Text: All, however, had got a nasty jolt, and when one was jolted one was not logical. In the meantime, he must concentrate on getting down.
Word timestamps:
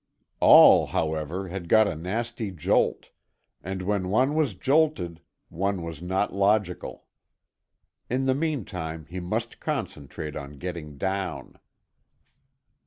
All, 0.39 0.87
however, 0.87 1.49
had 1.49 1.69
got 1.69 1.87
a 1.87 1.95
nasty 1.95 2.49
jolt, 2.49 3.11
and 3.63 3.83
when 3.83 4.09
one 4.09 4.33
was 4.33 4.55
jolted 4.55 5.21
one 5.49 5.83
was 5.83 6.01
not 6.01 6.33
logical. 6.33 7.05
In 8.09 8.25
the 8.25 8.33
meantime, 8.33 9.05
he 9.05 9.19
must 9.19 9.59
concentrate 9.59 10.35
on 10.35 10.57
getting 10.57 10.97
down. 10.97 11.59